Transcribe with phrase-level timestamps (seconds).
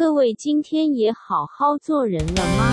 [0.00, 2.72] 各位今天也好好做人了吗？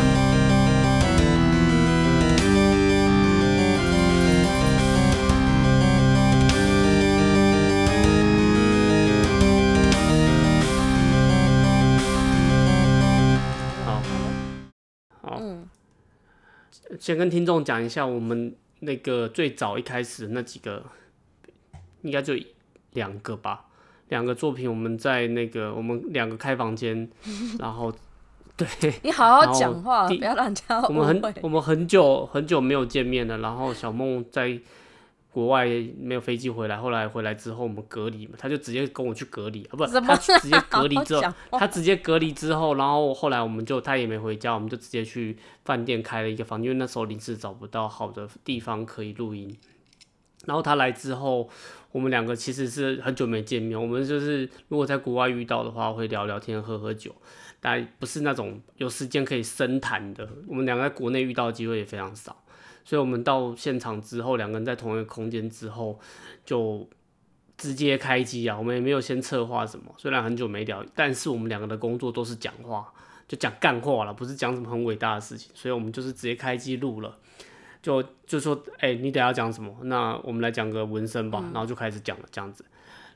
[13.83, 14.01] 好，
[15.21, 15.67] 好，嗯，
[16.97, 20.85] 先跟听众讲一下，我们那个最早一开始那几个，
[22.03, 22.35] 应该就
[22.91, 23.65] 两个吧，
[24.09, 27.09] 两个作品，我们在那个我们两个开房间，
[27.59, 27.93] 然后
[28.55, 28.67] 对，
[29.03, 31.35] 你好好讲话，不要让人家我们很。
[31.41, 34.59] 我们很久很久没有见面了，然后小梦在
[35.29, 35.67] 国外
[35.99, 49.55] 没有飞机回来，后来回来之后我们隔离嘛，他就直接跟我去隔离，啊不，他直接隔离之后他直接隔离之后，然后后来我们就他也没回家，我们就直接去饭店开了一个房，因为那时候临时找不到好的地方可以录音。
[50.45, 51.49] 然后他来之后，
[51.97, 57.11] 我们两个其实是很久没见面，我们就是如果在国外遇到的话，会聊聊天、喝喝酒，
[57.59, 60.29] 但不是那种有时间可以深谈的。
[60.47, 62.43] 我们两个在国内遇到的机会也非常少，
[62.85, 65.99] 所以我们到现场之后，两个人在同一个空间之后，
[66.45, 66.87] 就
[67.57, 69.91] 直接开机啊，我们也没有先策划什么。
[69.97, 72.93] 虽然很久没聊，但是我们两个的工作都是讲话，
[73.27, 77.17] 就讲干话了，不是讲什么很伟大的事情，所以我们就是直接开机录了。
[77.81, 79.75] 就就说，哎、你等下讲什么？
[79.83, 82.65] 那我们来讲个纹身吧，然后就开始讲了这样子。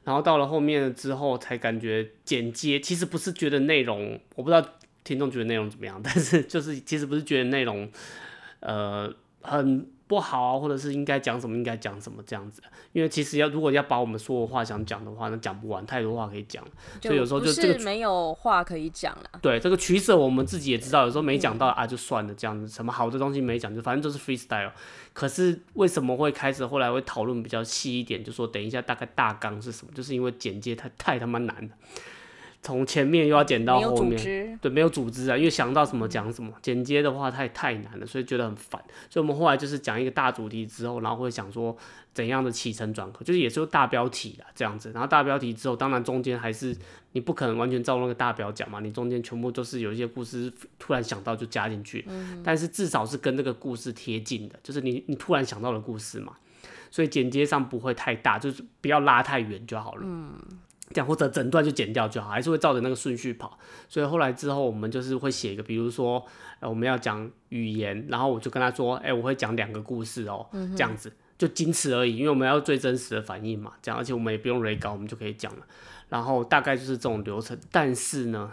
[0.04, 4.68] 然后到了后面之后，才感觉剪接其实不是觉得内容，我不知道
[5.04, 7.88] 听众觉得内容怎么样，但是就是其实不是觉得内容，
[8.62, 12.62] 呃，很不好啊，或者是应该讲什么应该讲什么这样子。
[12.92, 16.62] 因为其实要如果要把我们所有话想讲的话，那讲不完，太多话可以讲。
[17.02, 19.40] 所以有时候就这个是没有话可以讲了。
[19.42, 24.72] 对这个取舍，我们自己也知道，有时候没讲到啊，就算了，这样子，什么好的东西没讲，就反正就是 freestyle。
[25.14, 31.70] 可是为什么会开始后来会讨论比较细一点，就说等一下大概大纲是什么，就是因为简介太太他妈难了，
[32.64, 38.80] 从前面又要剪到后面，对，没有组织啊，因为想到什么讲什么，剪接的话太太难了，所以觉得很烦。
[39.10, 41.76] 所以我们后来就是讲一个大主题之后，然后会想说
[42.14, 44.92] 怎样的起承转合，就是也是有大标题啦这样子。
[44.92, 46.78] 然后大标题之后，当然中间还是
[47.14, 52.06] 你不可能完全照那个大标讲嘛，你中间全部都是有一些故事突然想到就加进去，
[52.44, 56.34] 但是至少是跟这个故事贴近的，就是你你突然想到的故事嘛。
[56.92, 60.06] 所以剪接上不会太大，就是不要拉太远就好了。
[60.94, 63.58] 这样或者整段就剪掉就好，还是会照着那个顺序跑。
[63.90, 66.24] 所以后来之后，我们就是会写一个，比如说，
[66.60, 75.66] 呃，我们要讲语言，然后我就跟他说，哎、我会讲两个故事哦、这样子就仅此而已，因为我们要最真实的反应嘛，这样，而且我们也不用 re 稿，我们就可以讲了。
[76.10, 78.52] 然后大概就是这种流程，但是呢，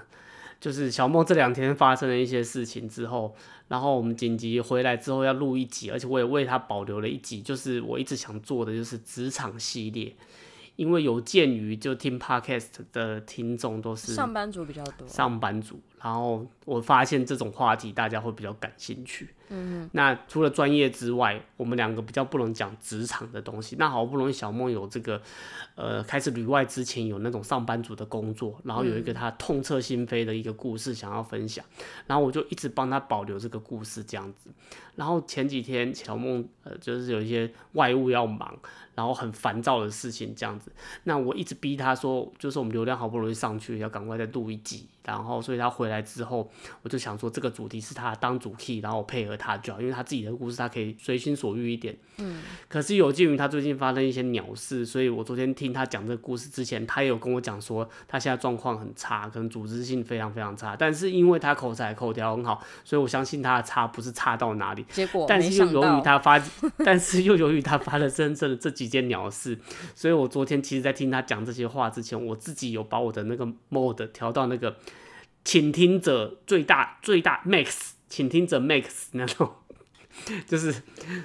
[0.61, 3.35] 就是小梦这两天发生了一些事情之后，
[3.67, 10.15] 然后我们紧急回来之后要录一集，而且我也为他保留了一集，就是我一直想做的，就是职场系列。
[10.79, 15.07] 因为有鉴于就听 podcast 的听众都是上班族比较多。
[15.09, 19.29] 上班族，然后我发现这种话题大家会比较感兴趣。
[19.51, 23.77] 嗯，那除了专业之外，我们两个比较不能讲职场的东西。
[23.79, 25.23] 那好不容易小梦有这个，
[25.75, 31.65] 呃，开始旅外之前有那种上班族的工作，然后有一个他痛彻心扉的一个故事想要分享，
[32.07, 34.51] 然后我就一直帮他保留这个故事这样子。
[34.97, 38.55] 然后前几天小梦呃就是有一些外务要忙，
[38.95, 40.71] 然后很烦躁的事情这样子，
[41.05, 44.87] 那我一直逼他说，就是我们流量好不容易上去，要赶快再录一集。
[45.09, 46.51] 然后，所以他回来之后，
[46.83, 51.97] 我就想说，这个主题是他当主 key，然后我配合他就好，因为他自己的故事，他可以随心所欲一点。
[52.19, 52.43] 嗯。
[52.69, 60.77] 可是有鉴于他最近发生一些鸟事，所以我昨天听他讲这个故事之前，他也有跟我讲说，他现在状况很差，可能组织性非常非常差。
[60.77, 64.85] 但是因为他口才口条很好，所以我相信他的差不是差到哪里。
[64.91, 66.39] 结果但是又由于他发，
[66.85, 69.59] 但是又由于他发了真正的这几件鸟事，
[69.95, 74.77] 所以我昨天其实，在听他讲这些话之前，我自己有把我的那个 mode 调到那个
[75.49, 79.51] 倾听者最大最大 max，倾听者 max 那种，
[80.47, 80.83] 就是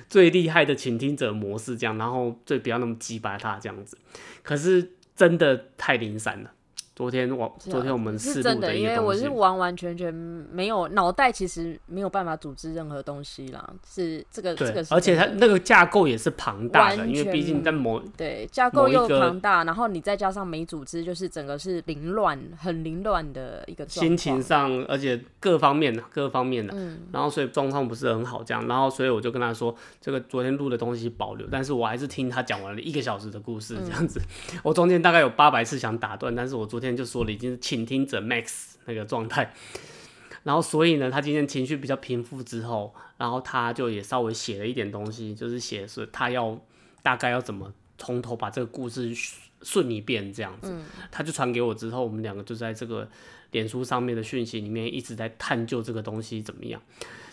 [0.08, 3.98] 最厉害的倾听者模式这样，然后最不要那么击败他这样子。
[4.42, 6.53] 可是真的太零散了。
[6.96, 13.68] 昨天我啊昨天我们是真的，因为我是，完完全全没有脑袋，其实没有办法组织任何东西啦。
[13.84, 24.40] 是这个这个，是而且它那个架构也是庞大的，因为毕竟在某对架构又庞大，然后你再加上没组织，就是整个是凌乱、很凌乱的一个状心情。
[24.40, 27.00] 上，而且各方面的各方面的，嗯。
[27.12, 34.22] 然后所以状况不是很好，这样，然后所以我就跟他说，这个昨天录的东西保留，但是我还是听他讲完了一个小时的故事，这样子，
[34.62, 39.54] 我中间大概有八百次想打断，但是我昨天就说了，已经是倾听者 max 那个状态，
[40.44, 46.60] 然后所以呢，他今天情绪比较平复之后，然后他就也稍微写了一点东西，就是写是他要
[47.02, 49.14] 大概要怎么从头把这个故事
[49.62, 50.76] 顺一遍这样子。
[51.10, 53.10] 他就传给我之后，我们两个就在这个
[53.52, 56.82] 脸书上面的讯息里面一直在探究这个东西怎么样。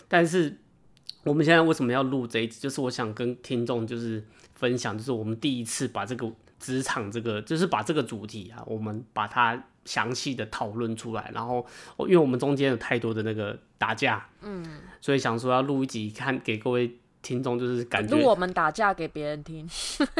[0.07, 0.57] 但是
[1.23, 2.59] 我们现在为什么要录这一集？
[2.61, 4.23] 就是我想跟听众就是
[4.55, 11.31] 分享，就是我们第一次把这个职场这个，就是把这个主题啊，我们把它详细的讨论出来。
[11.33, 11.65] 然后，
[11.99, 14.63] 因为我们中间有太多的那个打架，嗯，
[15.01, 19.67] 所以想说要录一集，看给各位听众就是感觉录我们打架给别人听，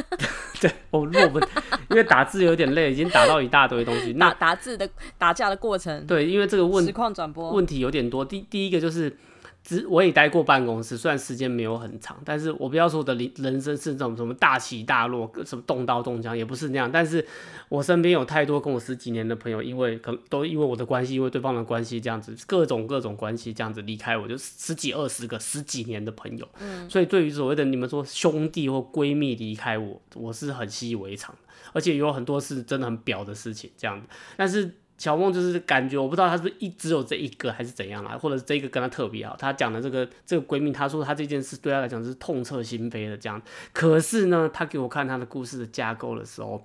[0.59, 1.49] 对，我录我们，
[1.89, 4.11] 因为打字有点累，已经打到一大堆东西。
[4.13, 8.25] 打那打字的打架的过程，对，因为这个问实况转播，问题有点多。
[8.25, 9.15] 第第一个就是，
[9.63, 16.91] 只我也待过办公室，虽然时间没有很长，但是我不要说我的人人生是这种什么大起大落，什么动刀动枪，也不是那样。
[16.91, 17.25] 但是
[17.69, 26.47] 我身边有太多跟我十几年的朋友，因为可能都因为我的关系，因为对方的关系这样子，各种各种关系这样子离开我，就十几二十个十几年的朋友。
[26.59, 34.77] 嗯，所以对于所谓的你们说兄弟或闺蜜离开我，我是很习以为常的，而且有很多是真的很表的事情这样子，但是。
[35.01, 39.35] 小梦就是感觉，我不知道她是不是一只有这一个还是怎样啊，或者这个跟她特别好。
[39.35, 43.41] 她讲的这个这个闺蜜，她说她这件事对她来讲是痛彻心扉的这样。
[43.73, 46.63] 可是呢，她给我看她的故事的架构的时候，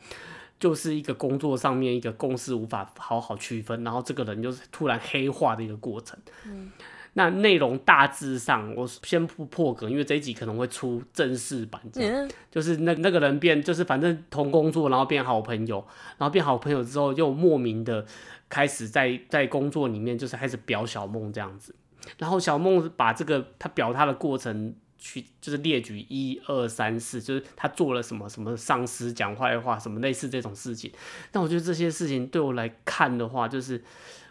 [0.60, 6.18] 就是一个工作上面一个公司无法好好区分，然后这个人就是突然黑化的一个过程。
[6.44, 6.70] 嗯，
[7.18, 15.82] 那内容大致上我先不破梗，因为这一集可能会出正式版，这样、就是那那个人变，就是反正同工作，然后变好朋友，
[16.18, 18.04] 然后变好朋友之后又莫名的
[18.50, 21.74] 开始在在工作里面就是开始表小梦这样子，
[22.18, 30.92] 然后小梦把这个他表他的过程去就是列举一二三四，就是他做了什么什么上司讲坏话什么类似这种事情，
[31.32, 33.82] 但我觉得这些事情对我来看的话，就是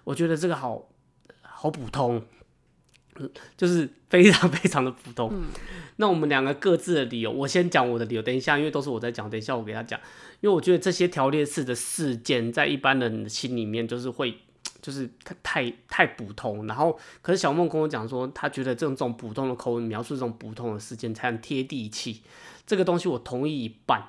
[0.04, 0.88] 我觉得这个好
[1.42, 2.22] 好普通。
[3.58, 5.32] 就是非常 非常的普通。
[5.98, 10.00] 那我们两个各自的理由，我先讲我的理由，等一下，因为都是我在讲，等一下我给他讲。
[10.42, 14.36] 因为我觉得这些条列式的事件，在一般人的心里面，就是会，
[14.82, 15.10] 就是
[15.42, 16.68] 太太普通。
[16.68, 22.22] 然后，可是小梦跟我讲说，他觉得这种这种普通的口吻描述这种普通的事件，才很贴地气。
[22.68, 24.04] 这个东西我同意一半，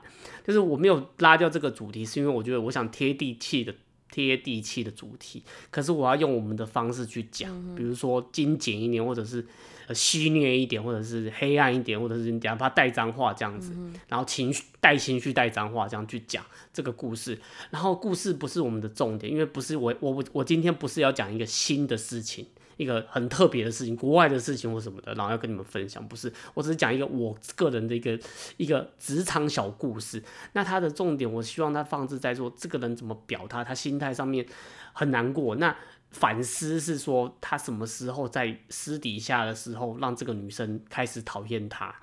[0.44, 3.72] 就是我没有拉掉这个主题，是因为我觉得我想贴地气的。
[4.10, 9.44] 贴地气的主题，可是我要用我们的方式去讲，比如说精简一点，或者是
[9.88, 13.72] 呃戏虐一点，或者是黑暗一点，或者是哪怕带脏话这样子，
[14.08, 17.38] 然后情绪带情绪带脏话这样去讲这个故事。
[17.70, 22.46] 然后故事不是我们的重点，因为不是我我我今天不是要讲一个新的事情。
[22.76, 28.18] 一个很特别的事情，国外的事情或什么的，然后要跟你们分享，不是，我只是讲一个我个人的一个
[28.56, 30.22] 一个职场小故事。
[30.52, 34.46] 那他的重点，我希望他放置在说这个人怎么表他，他心态上面
[34.92, 35.56] 很难过。
[35.56, 35.74] 那
[36.10, 41.94] 反思是说他什么时候在私底下的时候，让这个女生开始讨厌他。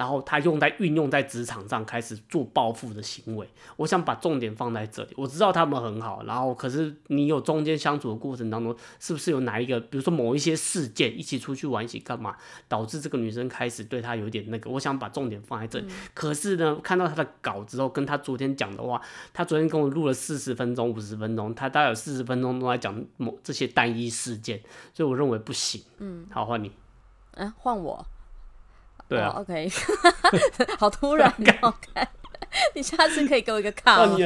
[0.00, 3.46] 然后他用在运用在职场上，开始做报复的行为。
[3.76, 5.10] 我想把重点放在这里。
[5.14, 12.34] 我知道他们很好，然后可是你有中间相处的过程当中，是不是有哪一个，比如说某一些事件，一起出去玩，一起干嘛，
[12.66, 14.70] 导致这个女生开始对他有点那个？
[14.70, 15.86] 我想把重点放在这里。
[16.14, 18.98] 可是呢，看到他的稿之后，跟他昨天讲的话，
[19.34, 24.62] 他昨天跟我录了四十分钟、五十分钟，他大概有四十分钟都在讲某这些单一事件，
[24.94, 25.82] 所以我认为不行。
[25.98, 26.72] 嗯，好，换你。
[27.32, 28.06] 嗯，换我。
[29.10, 29.68] 对啊，OK，
[30.78, 31.28] 好突然
[31.62, 32.06] 哦，看，
[32.74, 34.16] 你下次可以给我一个卡吗？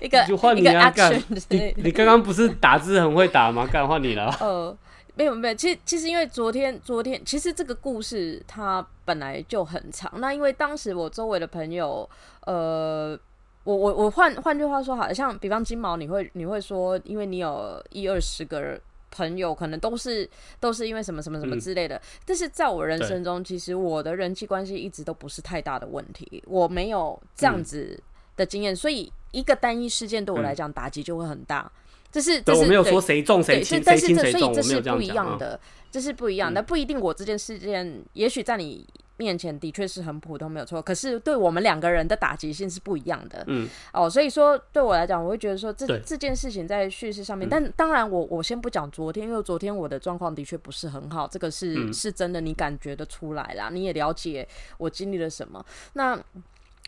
[0.00, 3.66] 一个就换一个你啊，干 action 你刚刚不是打字很会打吗？
[3.72, 4.32] 干换你了。
[4.40, 4.76] 呃，
[5.16, 12.08] 没有没有，其实其实因为昨天昨天其实这个故事它本来就很长，那因为当时我周围的朋友，
[12.46, 13.18] 呃，
[13.64, 18.80] 我我我换换句话说，好像比方金毛，你会你会说，因为你有一二十个人。
[19.10, 20.28] 朋友可能都是
[20.60, 28.00] 都是因为什么什么什么之类的，但是在我人生中，其实我的人际关系一直都不是太大的问题，我没有这样子
[28.36, 31.70] 的经验，所以一个单一事件对我来讲打击就会很大。
[32.10, 35.08] 这是这是对我没有说谁中谁对，轻，但是这所以这是不一。
[35.08, 35.60] 样的，
[35.90, 38.86] 这是不一样的，不一定我这件事件，也许在你
[39.18, 43.44] 面前的确是很普通，没有错，可是对我们两个人的打击性是不一样的。
[43.48, 51.92] 嗯，哦，所以说对我来讲，我会觉得说这这件事情在叙事上面，但当然我我先不讲昨天，因为昨天我的状况的确不是很好，这个是、嗯。
[51.98, 54.46] 是真的，你感觉得出来啦，你也了解
[54.76, 55.64] 我经历了什么。
[55.94, 56.16] 那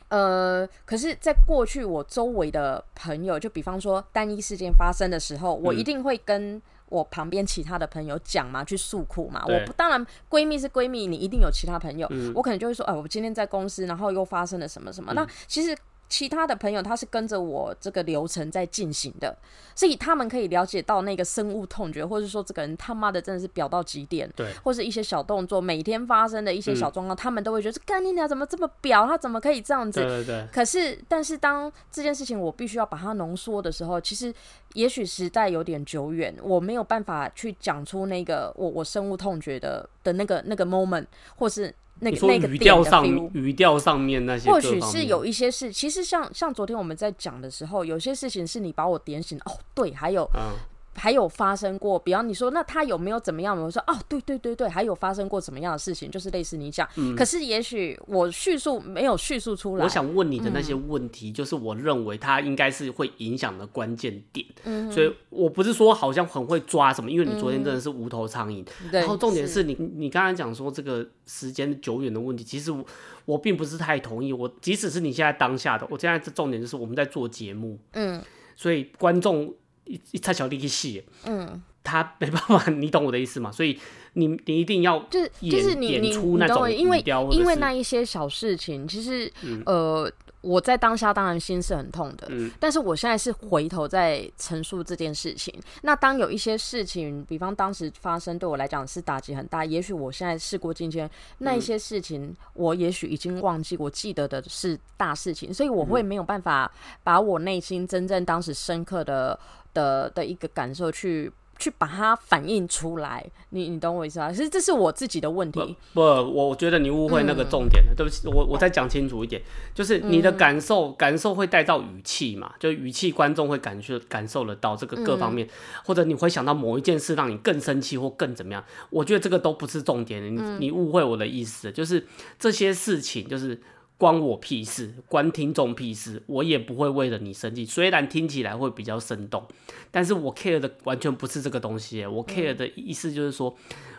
[0.09, 5.63] 呃，可是，在过去我周围的朋友，就比方说单一事件发生的时候，嗯。
[5.65, 9.43] 我一定会跟我旁边其他的朋友讲嘛，去诉苦嘛。
[9.47, 15.15] 我不当然闺蜜是闺蜜，你一定有其他朋友，嗯我可能就会说，哎，我今天在公司，然后又发生了什么什么。
[15.15, 15.75] 那其实
[16.11, 19.35] 其他的朋友他是跟着我这个流程在进行的，
[19.75, 26.81] 所以他们可以了解到那个深恶痛绝，或者说这个人他妈的真的是表到极点，对，或是一些小动作，每天发生的一些嗯。
[26.81, 30.01] 小状况，他们都会觉得干你娘怎么这么表，他怎么可以这样子？
[30.01, 34.35] 对对对，可是，但是当这件事情我必须要把它浓缩的时候，其实
[34.73, 41.05] 也许时代有点久远，我没有办法去讲出那个我我深恶痛绝的的那个那个 moment，
[41.37, 43.07] 或是那个那个语调上。
[43.33, 50.53] 语调上面那些或许是有一些事，其实像像昨天我们在讲的时候，有些事情是你把我点醒哦，对，还有嗯，
[50.95, 53.57] 还有发生过，比方你说那他有没有怎么样？
[53.57, 56.87] 我说哦，对对对对，还有发生过怎么样的事情，就是类似你讲。
[57.17, 64.45] 可是也许我叙述没有叙述出来，嗯我想问你的那些嗯问题，就是我认为它应该是会影响的关键点。
[64.65, 68.65] 嗯所以我不是说好像很会抓什么，因为你昨天真的是无头苍蝇。
[68.91, 72.85] 对然后重点是你你刚才讲说这个时间久远的问题，其实我
[73.25, 74.33] 我并不是太同意。
[74.33, 78.21] 我即使是你现在当下的，我现在这重点就是我们在做节目，嗯
[78.57, 79.55] 所以观众
[79.91, 83.51] 一一太小力气，嗯，他没办法，你懂我的意思吗？
[83.51, 83.79] 所以
[84.13, 86.13] 你你一定要就是演就是你演你
[86.49, 89.31] 种因为因为那一些小事情，其实、
[89.67, 90.13] 呃。
[90.41, 92.51] 我在当下当然心是很痛的，嗯。
[92.59, 95.55] 但是我现在是回头在陈述这件事情。
[95.83, 101.59] 那当有一些事情，比方当时发生对我来讲是打击很大，也许我现在事过境迁，那嗯。
[101.59, 105.87] 一些事情我也许已经忘记，我记得的是大事情，所以我嗯。
[105.87, 106.71] 会没有办法
[107.03, 109.39] 把我内心真正当时深刻的
[109.75, 111.31] 的的一个感受去
[111.61, 113.25] 去把它反映出来。
[113.51, 114.33] 你你懂我意思吗？
[114.33, 115.77] 其实这是我自己的问题。
[115.93, 117.95] 不，我觉得你误会那嗯个重点了。
[117.97, 119.43] 对不起，我我再讲清楚一点，
[119.75, 125.49] 就是你的感受，感受会带到语气嘛，就语气观众会感受感受得到这个各嗯方面，
[125.85, 128.65] 或者你会想到某一件事让你更生气或更怎么样。
[128.89, 132.07] 我觉得这个都不是重点，你嗯你误会我的意思，就是
[132.39, 133.61] 这些事情就是。
[134.01, 137.67] 关我屁事，关听众屁事，我也不会为了你生气。
[137.67, 139.47] 虽然听起来会比较生动，
[139.91, 142.07] 但是我 care 的完全不是这个东西。
[142.07, 143.55] 我 care 的意思就是说，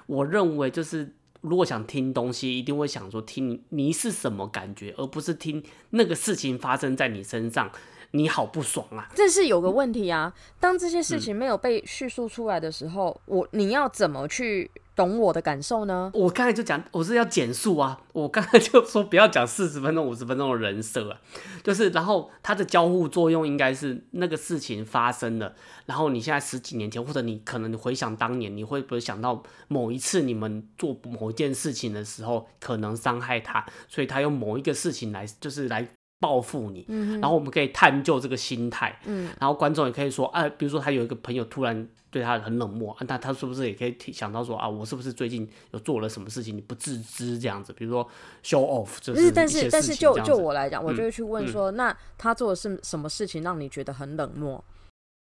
[0.07, 7.71] 我认为就是如果想听东西，一定会想说听你是什么感觉，而不是听那个事情发生在你身上，
[8.09, 9.07] 你好不爽啊。
[9.13, 16.11] 这是有个问题啊，当这些事嗯情没有被叙述出来的时候，我你要怎么去懂我的感受呢？
[16.13, 17.99] 我刚才就讲，我是要减速啊！
[18.13, 21.19] 我刚才就说不要讲四十分钟、五十分钟的人设啊，
[21.63, 25.55] 就是然后它的交互作用应该是那个事情发生了，
[25.87, 35.89] 然后你现在十几年前，或者你可能你回想当年，你会不会想到某一次你们做某一件事情的时候，可能伤害他，所以他用某一个事情来就是来
[36.21, 47.73] 报复你，嗯然后我们可以探究这个心态，嗯，然后观众也可以说，啊，比如说他有一个朋友突然对他很冷漠，啊那他是不是也可以提想到说啊，我是不是最近有做了什么事情你不自知这样子？
[47.73, 48.07] 比如说
[48.43, 54.63] show off，就不是，但是但是就就我来讲，我嗯就会去问说，那他做的是什么事情让你觉得很冷漠？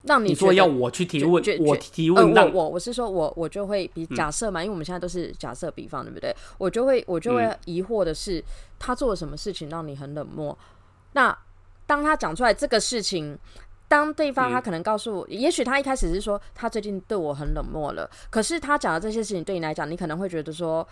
[0.03, 6.35] 让你说要我去提问，我提问让我我我是说我我就会比假设嘛，因为我们现在都是假设比方，对不对？
[6.59, 8.43] 我就会我就会嗯疑惑的是，
[8.77, 10.55] 他做了什么事情让你很冷漠？
[11.15, 11.35] 那
[11.87, 13.37] 当他讲出来这个事情，
[13.87, 20.87] 当对方嗯他可能告诉我，也许他一开始是说他最近对我很冷漠了，可是他讲的这些事情对你来讲，你可能会觉得说。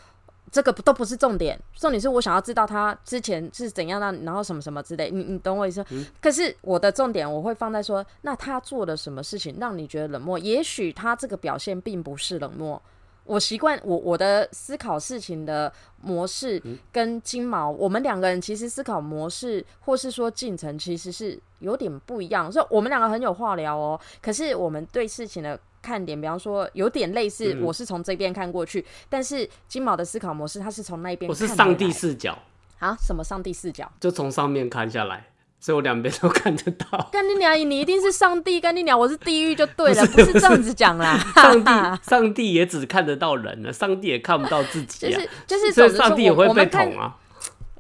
[0.52, 5.84] 这个都不是重点，重点是我想要知道他之前是怎样让，然后什么什么之类，你你懂我意思？
[6.22, 10.38] 可是我的重点我会放在说，那他做了什么事情让你觉得冷漠？
[10.38, 12.80] 也许他这个表现并不是冷漠。
[13.26, 16.62] 我习惯我我的思考事情的模式
[16.92, 24.00] 跟金毛，我们两个人其实思考模式或是说进程其实是有点不一样，所以我们两个很有话聊哦。
[24.22, 27.62] 可是我们对事情的看点，比方说有点类似，嗯。
[27.62, 32.38] 我是从这边看过去，但是金毛的思考模式，他是从那边我是上帝视角，
[32.80, 33.90] 啊，什么上帝视角？
[34.00, 35.28] 就从上面看下来，
[35.64, 37.10] 所以我两边都看得到。
[37.10, 37.58] 干你娘！
[37.58, 39.00] 你一定是上帝，干你娘！
[39.00, 41.18] 我是地狱就对了，不是这样子讲啦。
[41.34, 47.16] 上帝，上帝也只看得到人了，上帝也看不到自己啊，就是就是，所以上帝也会被捅啊。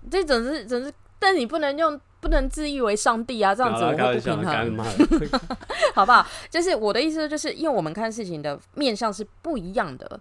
[0.10, 4.78] 这总是总是，但你不能用不能自喻为上帝啊，这样子我不平开衡，
[5.94, 6.26] 好不好？
[6.50, 10.18] 就是我的意思，就是因为我们看事情的面向是不一样的，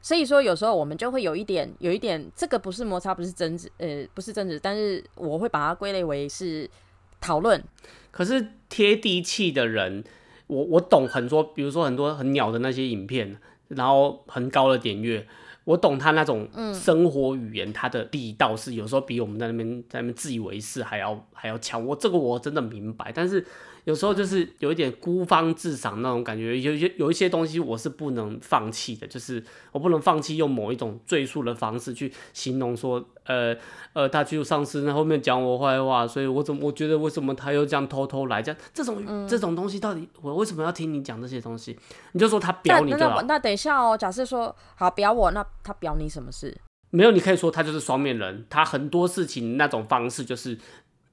[0.00, 6.70] 所以说有时候我们就会有一点有一点，这个不是摩擦，不是争执，呃，不是争执，但是我会把它归类为是
[7.20, 7.62] 讨论。
[8.10, 10.02] 可是贴地气的人，
[10.46, 13.36] 我我懂很多，比如说很多很鸟的那些影片，
[13.68, 15.26] 然后很高的点阅，
[15.64, 21.84] 我懂他那种生活语言，他的力道是有时候比我们在那边在那边自以为是还要还要强。
[21.84, 23.44] 我这个我真的明白，但是
[23.84, 33.56] 有时候就是有一点孤芳自赏那种感觉，有一些有一些东西我是不能放弃的，就是我不能放弃用某一种赘述的方式去形容说，呃
[33.92, 41.78] 呃，他就上司那后面讲我坏话，所以我怎么我觉得为什么他又这样偷偷来这样这种、嗯这种东西到底我为什么要听你讲这些东西？
[42.12, 46.56] 你就说他表你就好那那，那等一下哦，假设说好表我，那他表你什么事？
[46.90, 50.58] 没有你可以说他就是双面人，他很多事情那种方式就是。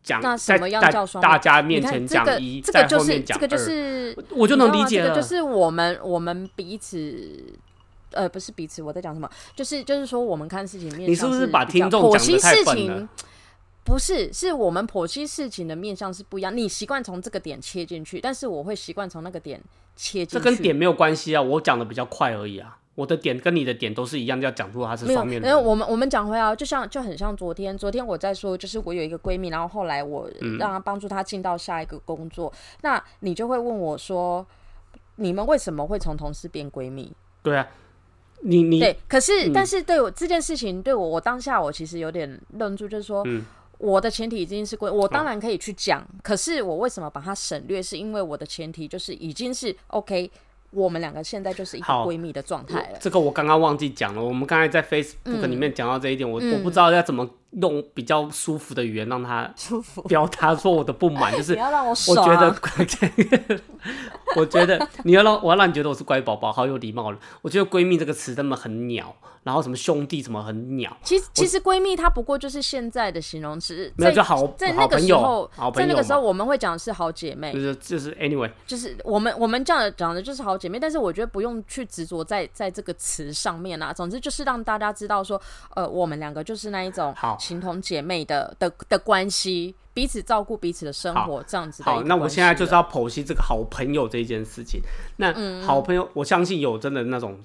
[0.04, 5.10] 讲那在什么样在叫双面大家面前讲一，这个就是这个就是我就能理解了。
[5.10, 7.58] 这个就是我们我们彼此。
[8.12, 9.30] 呃，不是彼此，我在讲什么？
[9.54, 13.10] 就是就是说，我们看事情面你是不是把听众剖析事太笨了情？
[13.84, 16.56] 不是，是我们剖析事情的面向是不一样。
[16.56, 19.62] 你习惯从这个点切进去，但是我会习惯从那个点
[19.98, 20.34] 切进去。
[20.36, 22.77] 这跟点没有关系啊，我讲的比较快而已啊。
[22.98, 25.48] 我的点跟你的点都是一样，要讲出它是没有，双面的。
[25.48, 32.52] 因为我们我们讲回来，就像就很像昨天，昨天我在说，就是我有一个闺蜜，然后后来我嗯让她帮助她进到下一个工作，
[32.82, 34.44] 那你就会问我说，
[35.18, 37.14] 你们为什么会从同事变闺蜜？
[37.44, 37.68] 对啊，
[38.42, 43.46] 你你对，可是、嗯但是对我这件事情，对我我当下我其实有点愣住，就是说，嗯
[43.78, 47.80] 我的前提已经是闺，我当然可以去讲，可是我为什么把它省略？
[47.80, 50.32] 是因为我的前提就是已经是 OK，
[50.72, 52.98] 我们两个现在就是一个闺蜜的状态了。
[53.00, 54.24] 这个我刚刚忘记讲了。
[54.24, 62.16] 我们刚才在 Facebook 里面讲到这一点，我嗯我不知道要怎么用比较舒服的语言让他舒服，表达说我的不满，就是不要让我我爽。
[62.26, 63.62] 觉得，
[64.36, 67.20] 我觉得你要让我要让你觉得我是乖宝宝，好有礼貌了。
[67.42, 83.94] 我觉得闺蜜这个词真的很鸟，然后什么兄弟什么很鸟，其实其实闺蜜它不过就是现在的形容词，没有就好在那个时候，在那个时候我们会讲的是好姐妹就，是就是 anyway，就是我们我们这样讲的就是好姐妹，但是我觉得不用去执着在在这个词上面啊。
[83.94, 85.42] 总之就是让大家知道说，
[85.76, 94.80] 呃，我们两个就是那一种好情同姐妹的的的关系，彼此照顾彼此的生活，这样子的好，那我现在就是要剖析这个好朋友这件事情。
[95.18, 97.40] 那嗯好朋友，我相信有真的那种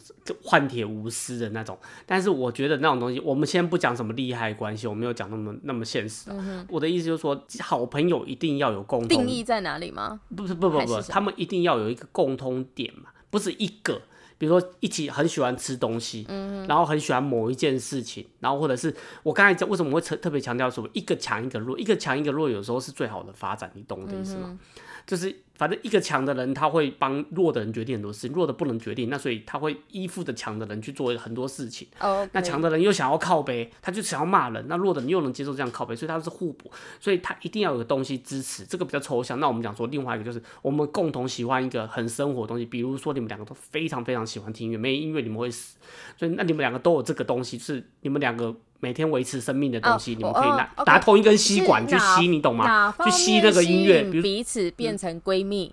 [0.45, 6.67] 换铁无私的那种，但是我觉得那种东西，我们先不讲什么利害关系，我没有讲那么那么现实、啊。
[6.69, 10.21] 我的意思就是说，好朋友一定要有共定义在哪里吗？
[10.37, 14.03] 不是不不不，他们一定要有一个共通点嘛，不是一个。
[14.43, 24.49] 比如说一起很喜欢吃东西，嗯然后很喜欢某一件事情，然后或者是我刚才讲为什么我会特特别强调说一个强一个弱，一个强一个弱，有时候是最好的发展，你懂我的意思吗？
[24.51, 24.59] 嗯
[25.07, 31.87] 就是反正一个强的人他会帮弱的人决定很多事情，弱的不能决定，那所以他会依附着强的人去做很多事情。
[32.01, 38.65] 哦，那强的人又想要靠背，他就想要骂人；那弱的人又能接受这样靠背，所以他是互补，所以他一定要有个东西支持。
[38.65, 39.39] 这个比较抽象。
[39.39, 45.77] 那我们讲说另外一个就是我们共同喜欢一个很生活的东西，比如说你们两个都非常非常喜欢听音乐，没音乐你们会死，
[46.17, 55.73] 所以那你们两个都有这个东西，就是你们两个每天维持生命的东西，哦你们可以拿、拿同一根吸管去吸，你懂吗去吸面那个音乐，彼此变成闺蜜，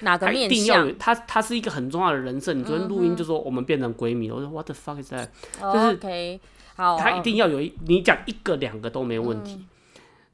[0.00, 2.52] 哪个面向定要有，他他是一个很重要的人设。
[2.52, 5.28] 你昨天录音就说我们变成闺蜜，我说 What the fuck is that？
[5.60, 6.40] 就是 OK，
[6.76, 9.64] 好，他一嗯定要有一，你讲一个两个都没问题。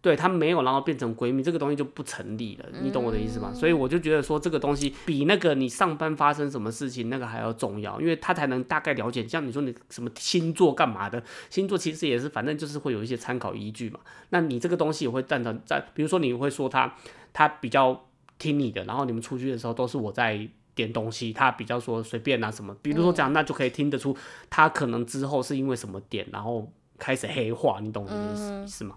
[0.02, 3.52] 对她没有，然后变成闺蜜，这个东西就不成立了，你懂我的意思吗？
[3.52, 9.28] 所以我就觉得说，这个东西比那个你上班发生什么事情那个还要重要，因为他才能大概了解。
[9.28, 14.00] 像你说你什么星座干嘛的，星座其实也是，反正就是会有一些参考依据嘛。
[14.30, 16.94] 那你这个东西也会站到在，比如说你会说他
[17.34, 18.06] 他比较
[18.40, 24.16] 听你的，然后你们出去的时候都是我在点东西，他比较说随便啊什么，比如说这样，那就可以听得出
[24.48, 28.16] 他可能之后是因为什么点，然后开始黑化，你懂我的
[28.64, 28.96] 意思、吗？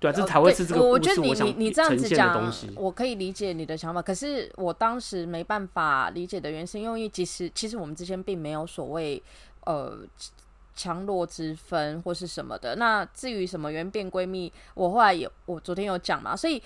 [0.00, 2.68] 对啊，这才会是这个呃我故事觉得你想你你这样讲现的东西，。
[2.74, 4.02] 我可以理解你的想法。
[4.02, 9.22] 可是我当时没办法理解的原因，是因为其实其实我们之间并没有所谓
[9.64, 9.98] 呃
[10.74, 12.74] 强弱之分或是什么的。
[12.76, 16.60] 那至于什么原变闺蜜，我后来也我昨天有讲嘛，所以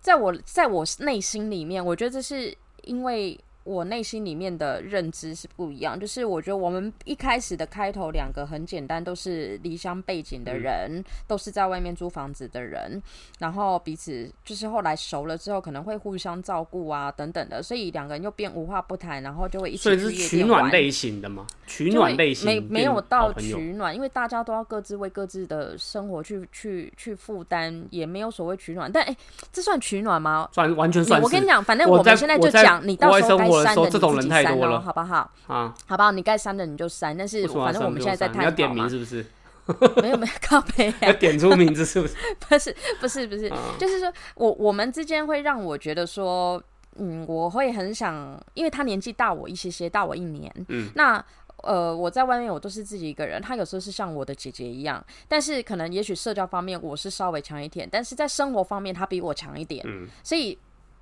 [0.00, 3.38] 在我在我内心里面，我觉得这是因为。
[3.68, 13.02] 我内心里面的认知是不一样，就是我觉得我们一开始的开头两个很简单，都是离乡背景的人，都是在外面租房子的人，
[13.38, 20.10] 然后彼此就是后来熟了之后，可能会互相照顾啊等等的，所以两个人又变无话不谈，然后就会一起所以是。
[20.12, 21.46] 取暖类型的吗？
[21.66, 28.90] 取暖类型没没有到取暖，因为大家都要各自为各自的生活去去去负担，也没有所谓取暖。
[28.90, 29.14] 但哎、
[29.52, 30.48] 这算取暖吗？
[30.52, 31.24] 算完全算是。
[31.24, 35.30] 我跟你讲，反正我们现在就讲，你到时候该的时这种人太多了好不好？
[35.46, 36.12] 啊，好不好？
[36.12, 39.24] 你该删的你就删，但是反正我们现在在探讨要点名，是不是？
[40.02, 42.14] 没有没有 靠背要啊， 点出名字是不是？
[42.48, 46.62] 不是不是不是，啊就是说我我们之间会让我觉得说，
[46.96, 51.24] 嗯，我会很想，因为他年纪大我一些些，大我一年，嗯，那。
[51.64, 60.56] 呃，我在外面我都是自己一个人，他有时候是像我的姐姐一样，但是可能也许社交方面我是稍微强一点，但是在生活方面他比我强一点，嗯所以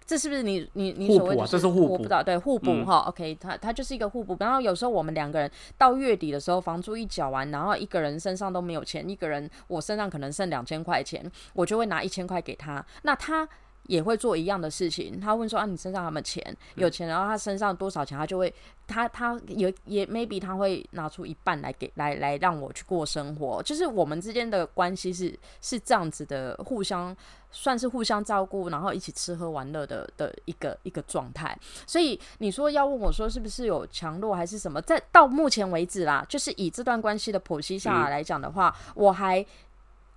[0.07, 4.37] 这是不是你你你所谓的补啊这是互补我不知道，对互补嗯哈、OK，它它就是一个互补。
[4.39, 13.49] 然后有时候我们两个人到月底的时候，房租一缴完，然后一个人身上都没有钱，一个人我身上可能剩两千块钱，我就会拿一千块给他，那他。
[13.89, 16.57] 也会做一样的事情，他问说啊，你身上有没有钱？
[16.75, 18.53] 有钱，然后他身上多少钱，他就会，
[18.87, 27.17] 他他也也 maybe 他会拿出一半来给来来让我去过生活，就是我们之间的关系是是这样子的，互相
[27.51, 31.57] 算是互相照顾，然后一起吃喝玩乐的的一个一个状态。
[31.87, 39.45] 所以你说要问我说是不是有强弱还是什么，在到目前为止啦，就是以这段关系的剖析下来来讲的话，我还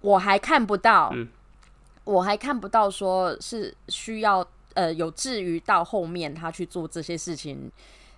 [0.02, 1.28] 我还看不到，嗯
[2.10, 7.72] 我还看不到说是需要呃有至于到后面他去做这些事情。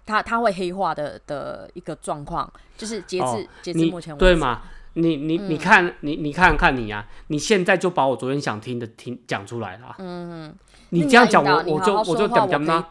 [0.04, 4.62] 他他会黑化的的一个状况，就是截至、哦截至目前为止，嗯对嘛？
[4.94, 9.96] 你你你看你你看看你呀、你现在就把我昨天想听的听讲出来了啊。
[10.00, 10.54] 嗯
[10.90, 12.84] 你这样讲我我就我就点点呢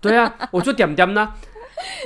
[0.00, 1.32] 对啊，我就点点呢。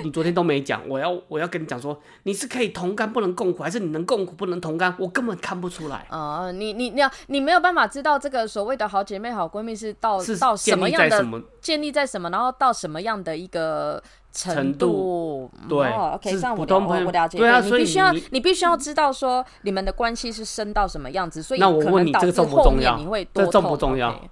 [0.03, 4.95] 你 昨天都没讲，我要我要跟你讲说，你是可以同甘不能共苦，还是你能共苦不能同甘？
[4.99, 11.43] 我根本看不出来，呃，你你你要你没有办法知道这个所谓的好姐妹、好闺蜜是到是到什建么样的？
[11.61, 17.39] 建立在什么，然后到什么样的一个程程度嗯对哦，OK，是这样我了普通朋友了解。
[17.39, 24.31] 对啊所以你必须要你你必须要知道说你们的关系是深到什么样子，所以那我问你这个重不重要你会重不重要 OK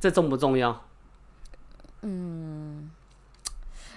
[0.00, 0.80] 这重不重要？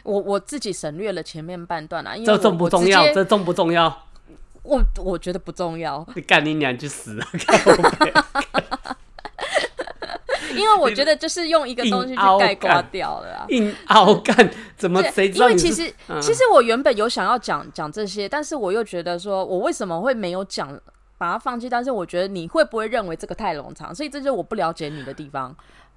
[0.05, 3.03] 我我自己省略了前面半段啊，因为这重不重要？
[3.13, 4.03] 这重不重要？
[4.63, 7.27] 我我觉得不重要，你干你娘去死啊！
[10.55, 13.45] 因为我觉得就是用一个东西去盖刮掉了啊。
[13.49, 15.45] 硬凹干，怎么谁知因？
[15.45, 20.79] 为其实、嗯其实我原本有想要讲讲这些，但是我又觉得说，我为什么会没有讲，
[21.17, 21.69] 把它放弃？
[21.69, 23.93] 但是我觉得你会不会认为这个太冗长？
[23.93, 25.55] 所以这就是我不了解你的地方。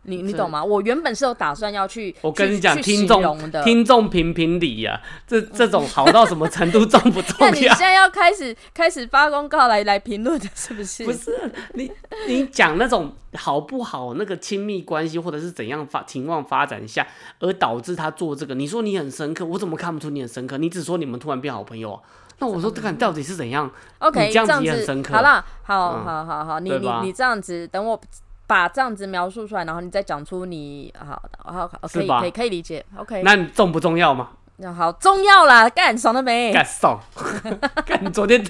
[0.08, 0.64] 你你懂吗？
[0.64, 3.62] 我原本是有打算要去，我跟你讲，听众的。
[3.62, 7.86] 听众评评理呀，这这种好到什么程度重不重 那你要现？
[7.86, 11.04] 在要开始开始发公告来来评论的，是不是？
[11.04, 11.90] 不是你
[12.26, 17.06] 你讲那种好不好那个亲密关系，或者是怎样发情况发展下，
[17.40, 20.58] 而导致他做这个，你说你很深刻，我怎么看不出你很深刻？
[20.58, 22.00] 你只说你们突然变好朋友啊？
[22.40, 23.68] 那我说这个到底是怎样
[23.98, 28.00] ？OK，你这样子子也很深刻好啦，好嗯好好好，你你你这样子，等我
[28.48, 32.84] 把这样子描述出来，然后你再讲出你好好好，可以可以可以理解。
[32.96, 34.30] OK，那你重不重要吗？
[34.56, 36.52] 那好重要啦，干爽了没？
[36.52, 36.98] 干爽，
[37.86, 38.44] 干昨天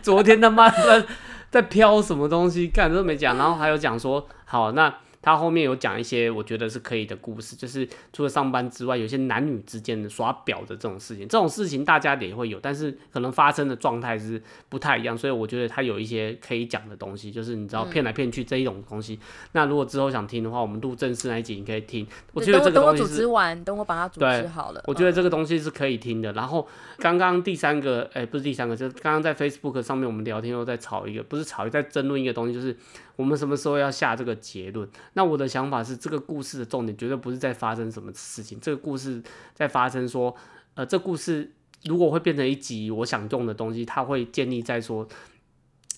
[0.00, 1.04] 昨天他妈在
[1.50, 19.18] 在飘什么东西，干都没讲，然后还有讲说，好，那他后面有讲一些我觉得是可以的故事，就是除了上班之外，有些男女之间的耍表的这种事情，这种事情大家也会有，但是可能发生的状态是不太一样，所以我觉得他有一些可以讲的东西，就是你知道骗来骗去这一种东西。
[19.52, 24.82] 那如果之后想听的话，我们录正式那一集你可以听，我觉得这个东西等我组织完，等我把它组对织好了。
[24.86, 26.32] 我觉得嗯这个东西是可以听的。
[26.32, 26.66] 然后
[26.98, 32.76] 刚刚第三个，哎、不是第三个，就是刚刚在 Facebook 上面我们聊天又在吵一个，不是吵，在争论一个东西，就是
[33.16, 34.88] 我们什么时候要下这个结论。
[35.12, 39.22] 那我的想法是，这个故事的重点绝对不是在发生什么事情，这个故事
[39.54, 40.34] 在发生说，
[40.74, 41.52] 呃，这故事
[41.84, 45.06] 如果会变成一集我想用的东西，它会建立在说。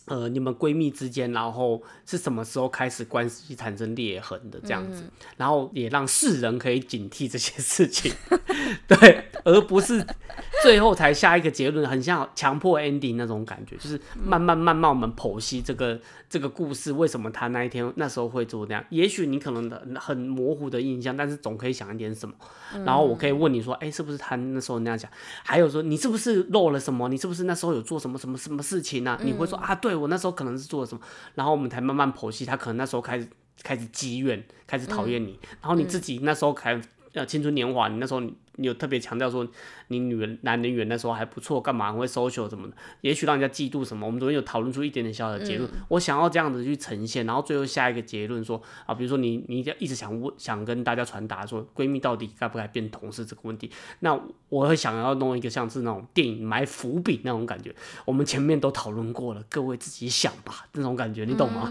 [0.06, 5.04] 呃，你们闺蜜之间，然后是什么时候开始关系产生裂痕的这样子，
[5.36, 8.12] 然后也让世人可以警惕这些事情，
[8.86, 10.06] 对，而不是
[10.62, 18.84] 最后才下一个结论，很像强迫 ending 那种感觉，就是慢慢慢慢我们剖析这个这个故事为什么他那一天那时候会做那样。
[18.90, 22.34] 也许你可能很很模糊的印象，但是总可以想一点什么。
[22.84, 25.10] 然后我可以问你说，哎、是不是他那时候那样讲？
[25.44, 27.08] 还有说你是不是漏了什么？
[27.08, 31.00] 你是不是那时候有做什么什么什么事情呢、你会说啊，对我那时候可能是做了什么，
[31.34, 33.28] 然后我们才慢慢剖析他可能那时候开始
[33.62, 36.80] 开始积怨，开始讨厌你，然后你自己那时候还
[37.14, 39.46] 呃青春年华，你那时候你你有特别强调说
[39.88, 44.04] 你女人男人缘那时候还不错，干嘛很会 social 什么的，也许让人家嫉妒什么。
[44.06, 57.74] 我们昨天有讨论出一点点小小的结论，我想要这样子去呈现，然后最后下一个结论说啊，比如说你你一直想问想跟大家传达说闺蜜到底该不该变同事这个问题，那我会想要弄一个像是那种电影埋伏笔那种感觉，
[58.04, 61.70] 我们前面都讨论过了，各位自己想吧，那种感觉你懂吗？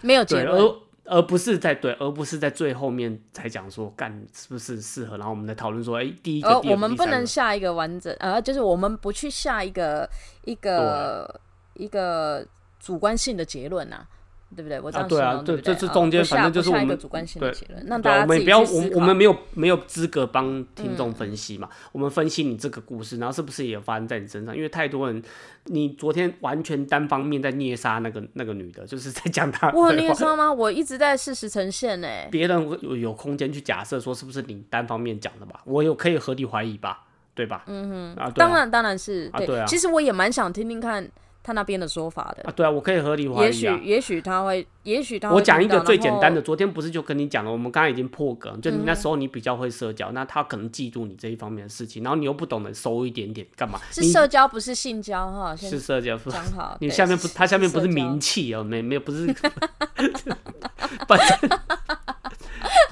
[0.00, 0.60] 没有结对，论。
[0.60, 10.08] 而而不是在对，而不是在最后面才讲说干是不是适合，然后我们再讨论说，哎、第一个，我们不能下一个完整，呃，就是我们不去下一个
[10.44, 11.40] 一个
[11.74, 12.46] 一个
[12.80, 14.06] 主观性的结论呐、
[14.54, 14.80] 对不对？
[14.80, 24.56] 我这啊，对啊对，这是中间，反正就是我们主观性对的结论，让对啊，大家自己我们不要，我们我我们没有没有资格帮听众分析嘛，我们分析你这个故事，然后是不是也发生在你身上？
[24.56, 25.22] 因为太多人，
[25.64, 30.52] 你昨天完全单方面在虐杀那个那个女的，就是在讲她我有废话虐杀吗？
[30.52, 35.60] 我一直在事实呈现呢、别人会有有空间去假设说是不是你单方面讲的吧？
[35.64, 37.64] 我有可以合理怀疑吧，对吧？
[37.66, 41.08] 嗯哼，啊，啊当然，当然是对啊其实我也蛮想听听看
[41.44, 42.42] 他那边的说法的。
[42.44, 43.80] 啊，对啊，我可以合理怀也许，疑啊。
[43.84, 46.34] 也许他会，也许他会我讲一个最简单。
[46.34, 53.78] 的，昨天不是就跟你讲了，我们刚刚已经破梗，就你嗯那时候你比较会社交，那他可能嫉妒你这一方面的事情，然后你又不懂得收一点点，干嘛？
[53.92, 55.54] 是社交，不是性交哈。
[55.54, 56.76] 是社交，讲好。
[56.80, 59.26] 你下面不，他下面不是名气哦，没没有不是，
[61.06, 61.50] 反正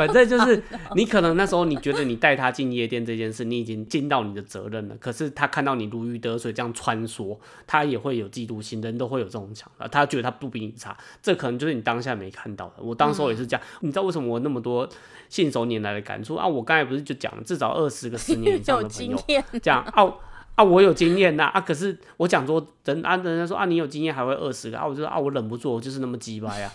[0.07, 0.63] 反正就是
[0.97, 4.97] 你可能那时候你觉得你带他进夜店这件事，你已经尽到你的责任了。
[4.99, 7.37] 可是他看到你如鱼得水这样穿梭，
[7.67, 12.83] 他也会有嫉妒心，人都会有这种想法，他觉得他不比你差，这可能就是你当下没看到的。
[12.83, 14.89] 我当时候也是这样，你知道为什么我那么多
[15.29, 16.47] 信手拈来的感触啊？
[16.47, 19.17] 我刚才不是就讲了，至少二十个十年以上的朋友。
[19.27, 20.05] 经验，这样啊
[20.55, 26.71] 啊，我有经验呐啊可是我讲说人啊，人家说啊，你有经验还会二十个啊，我就说啊，我忍不住，我就是那么鸡掰呀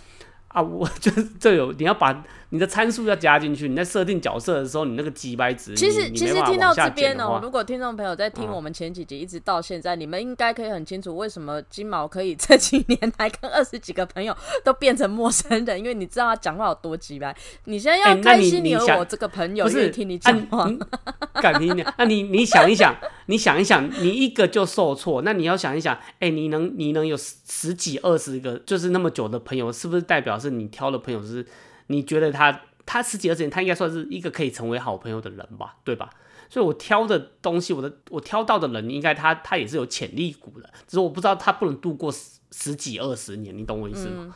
[0.47, 17.35] 啊，我就是这有你要把你的参数要加进去，你在设定角色的时候，你那个鸡掰值，其实其实听到这边呢、减的话如果听众朋友在听嗯我们前几集一直到现在，你们应该可以很清楚为什么金毛可以这几年来跟二十几个朋友都变成陌生人，因为你知道他讲话有多鸡掰。
[17.65, 20.67] 你现在要开心，你有我这个朋友不是听你啊讲话。
[20.69, 20.79] 你
[21.41, 21.85] 敢听你？
[21.97, 22.95] 那你你想一想，
[23.27, 31.45] 你想一想，你一个就受挫，那你要想一想，哎、你能你能有十十几二十个，就是那么久的朋友，是不是代表是你挑的朋友是，
[31.87, 36.09] 你觉得他他十几二十年，他应该算是一个可以成为好朋友的人吧，对吧？
[36.49, 44.33] 所以我挑的东西，我的我挑到的人，应该他他也是有潜力股的，只是我不知道他不能度过十十几二十年，你懂我意思吗？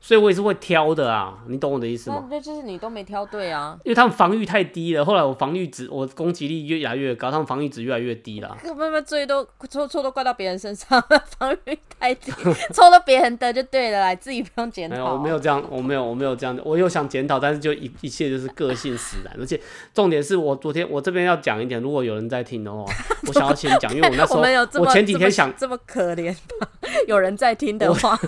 [0.00, 2.36] 所以我也是会挑的啊，你懂我的意思吗那？
[2.36, 8.54] 那就是你都没挑对啊，因为他们防御太低了，后来我防御值，我攻击力越来越高，他们防御值越来越低了。
[8.76, 11.02] 慢慢罪都错错都怪到别人身上，
[11.38, 12.30] 防御太低，
[12.74, 15.14] 抽到别人的就对了啦，自己不用检没有，讨。
[15.14, 19.58] 我没有这样，我没有，我没有这样，我又想检讨，但是就一一切就是个性使然，而且
[19.94, 22.84] 重点是我昨天我这边要讲一点，如果有人在听的话，
[23.26, 26.68] 我想要先讲，因为我那时我候们有这么我前几天想，这么可怜吧？
[27.06, 28.18] 有人在听的话，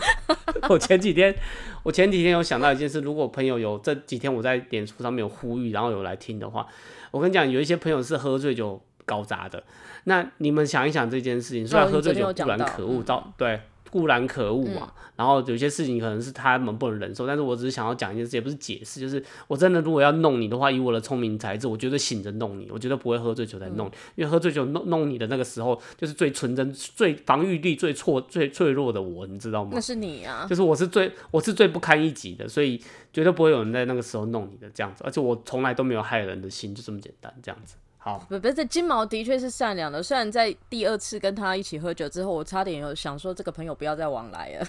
[0.71, 1.35] 我前几天
[1.83, 6.67] 我前几天有想到一件事，如果朋友有这几天我在脸书上面有呼吁，然后有来听的话，
[7.11, 9.63] 我跟你讲，有一些朋友是喝醉酒搞砸的，
[10.05, 13.61] 那你们想一想这件事情，虽然哦喝醉酒固然可恶，到对。
[13.95, 29.81] 固然可恶嘛，然后有些事情可能是他们不能忍受，但是我只是想要讲一件事，也不是解释，就是我真的如果要弄你的话，以我的聪明才智，我绝对醒着弄你，我绝对不会喝醉酒再弄你，因为喝醉酒弄弄你的那个时候，就是最纯真、最防御力最错、最脆弱的我，你知道吗那？
[29.81, 30.45] 是你啊。
[30.51, 37.77] 就是我是最我是最不堪一击的，所以绝对不会有人在那个时候弄你的这样子，而且我从来都没有害人的心，就这么简单这样子。
[38.05, 44.67] 好，不不是金毛的确是善良的，虽然在第二次跟他一起喝酒之后，我差点有想说这个朋友不要再往来了。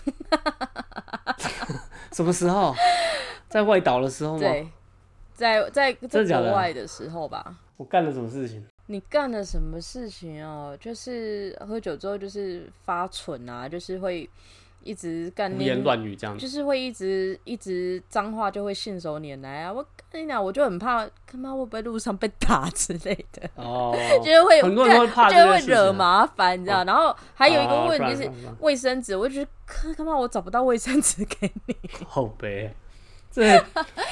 [2.13, 2.73] 什么时候？
[3.49, 4.39] 在外岛的时候吗？
[4.39, 4.65] 对，
[5.33, 7.57] 在在在国外的时候吧。
[7.75, 8.65] 我干了什么事情？
[8.85, 10.77] 你干了什么事情哦？
[10.79, 14.29] 就是喝酒之后就是发蠢啊，就是会
[14.85, 16.41] 一直干胡言乱语这样子。
[16.41, 19.73] 就是会一直一直脏话就会信手拈来啊！
[19.73, 23.93] 我跟你讲，我就很怕，他妈会不会路上被打之类的，哦，
[24.23, 26.83] 就是会很多人会怕就会惹麻烦，你知道？
[26.85, 31.75] 然后还有一个哦问题是卫生纸，我就觉得，可他妈我找不到卫生纸给你，
[32.07, 32.73] 后背。
[33.31, 33.61] 这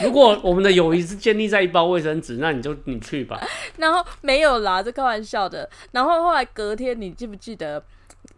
[0.03, 3.39] 如果我们的友谊是建立在一包卫生纸，那你就你去吧。
[3.77, 5.69] 然后没有啦，这开玩笑的。
[5.93, 7.81] 然后后来隔天，你记不记得？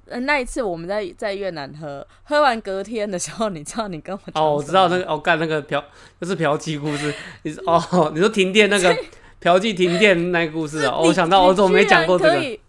[0.07, 5.83] 呃，那一次我们在在越南喝，喝完隔天的时候，你知道你跟我哦，我知道那个哦，干那个嫖，
[6.21, 7.13] 就是嫖妓故事。
[7.43, 8.95] 你是哦，你说停电那个
[9.39, 11.01] 嫖妓停电那个故事啊、哦？
[11.07, 12.59] 我想到，我怎么没讲过这个？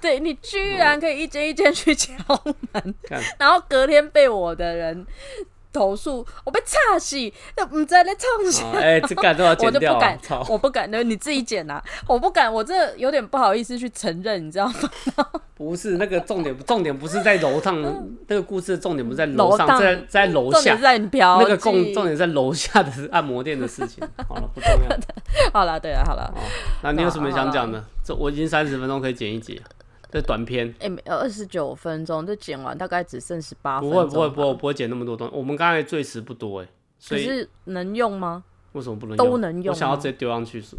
[0.00, 2.14] 对你居然可以一间一间去敲
[2.72, 2.94] 门，
[3.36, 5.04] 然后隔天被我的人
[5.78, 7.16] 投诉，我被插死，
[7.56, 8.64] 那不在冲啥。
[8.64, 11.82] 哦哎、这敢都要 我剪掉、啊，就不敢操！，我不敢，那你自己剪啊！
[12.08, 14.74] 我不敢，我这有点不好意思去承认，你知道吗？
[15.54, 17.80] 不是那个重点，重点不是在楼上，
[18.26, 20.80] 那个故事的重点不是在楼上，在在楼下重点。
[20.80, 24.02] 在你嫖那个重妓重点在楼下的按摩店的事情。
[24.28, 25.50] 好了，不重要。
[25.52, 26.32] 好了，对了，好了，
[26.82, 27.84] 那你有什么想讲的？
[28.04, 29.64] 这我已经三十分钟可以剪一集了，
[30.10, 30.74] 这短片。
[30.80, 34.20] 哎、没二十九分钟，这剪完大概只剩十八分不钟不。
[34.20, 35.34] 会不会不会，不会剪那么多东西。
[35.34, 36.68] 我们刚才最迟不多哎，
[36.98, 38.44] 所以可是能用吗？
[38.72, 40.76] 为什么不能用都能用我想要直接丢上去是。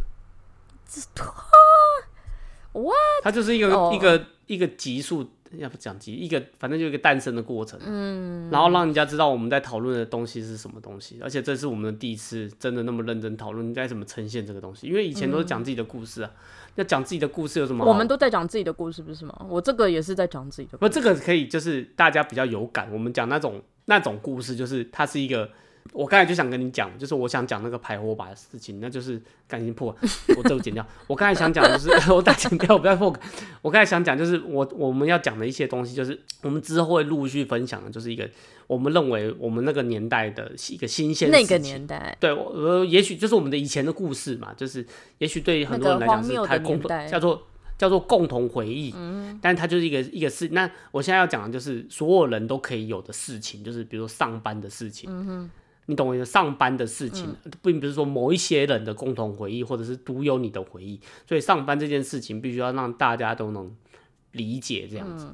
[2.73, 16.31] 哇，它就是一个、哦一个一个级数，要不讲几，一个反正就一个诞生的过程，嗯，然后让人家知道我们在讨论的东西是什么东西，而且这是我们的第一次真的那么认真讨论该怎么呈现这个东西，因为以前都是讲自己的故事啊，
[16.75, 17.83] 要讲自己的故事有什么？
[17.85, 19.45] 我们都在讲自己的故事，不是吗？
[19.49, 22.91] 我这个也是在讲自己的故不，这个可以就是大家比较有感。
[22.91, 25.49] 我们讲那种那种故事，就是它是一个，
[25.91, 29.95] 我刚才就想跟你讲，就是我想讲那个排火把的事情，那就是赶紧破，
[30.37, 30.85] 我这个剪掉。
[31.07, 33.13] 我刚才想讲的就是 我打剪掉，我不要破。
[33.61, 38.29] 我刚才想讲就是我我们要讲的一些东西，就是我们之后会陆续分享的，就是一个
[38.67, 44.85] 我们认为我们那个年代的一个新鲜那个事情年代，对，呃，也许就是我们的以前的故事嘛，就是
[45.17, 47.47] 也许对于很多人来讲是太共同叫做
[47.79, 50.49] 叫做共同回忆，嗯，但它就是一个一个事。
[50.51, 55.49] 那我现在要讲的就是所有人都可以有的事情，就是比如说上班的事情，嗯哼，
[55.89, 56.25] 你懂我意思？
[56.25, 63.75] 上班的事情，并不是说某一些人的共同回忆，或者是独有你的回忆，所以上班这件事情必须要让大家都能
[64.33, 65.25] 理解这样子，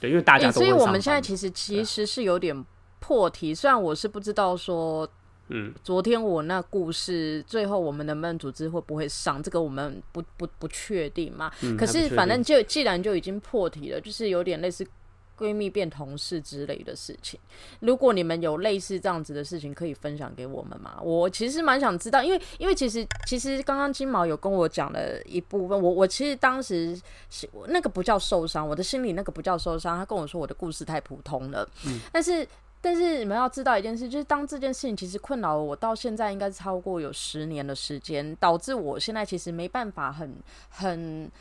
[0.00, 2.64] 对，因为大家欸都所以我们现在其实其实是有点
[2.98, 5.08] 破题，虽然我是不知道说，
[5.50, 11.52] 嗯，昨天我那故事最后我们能不能组织会不会上，这个我们不不不确定嘛。
[11.78, 14.84] 可是反正就既然就已经破题了，就是有点类似。
[15.38, 17.38] 闺蜜变同事之类的事情，
[17.80, 20.98] 如果你们有类似这样子的事情，可以分享给我们吗？
[21.02, 31.68] 我其实蛮想知道，因为因为其实其实刚刚金毛有跟我讲了一部分，我我其实当时是那个不叫受伤，我的心里那个不叫受伤，他跟我说我的故事太普通了，
[32.12, 32.46] 但是。
[32.84, 40.36] 但是你们要知道一件事，就是当这件事情其实困扰了我到现在应该是超过有十年的时间，导致我现在其实没办法很
[40.68, 41.32] 很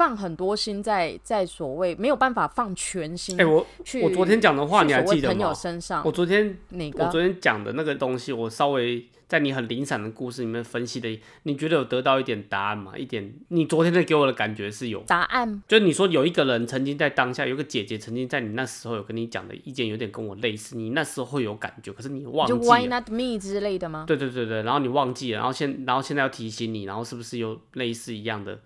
[0.00, 4.00] 放很多心在在所谓没有办法放全心哎、我去。
[4.00, 5.54] 我昨天讲的话你还记得吗朋友吗？
[5.54, 12.96] 身上我昨天哪个我昨天讲的那个东西，我稍微在你很零散的故事里面分析的，你觉得有得到一点答案吗？
[12.96, 15.62] 一点，你昨天的给我的感觉是有，答案？
[15.68, 23.00] 就是你说有一个人曾经在当下，有个姐姐曾经在你那时候有跟你讲的意见有点跟我类似，你那时候会有感觉，可是你忘就 Why 记了。
[23.00, 24.04] not me 之类的吗？
[24.06, 28.58] 对对对对，然后你忘记了，然后现然后现在要提醒你，然后是不是有类似一样的？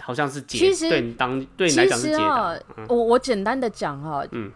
[0.00, 2.16] 好像是解其实对你当对你来其讲是解
[2.88, 4.50] 我我简单的讲哈，嗯，